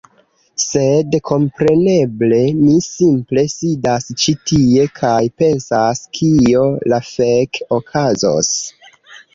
[0.61, 8.53] Sed, kompreneble, mi simple sidas ĉi tie kaj pensas kio la fek okazos?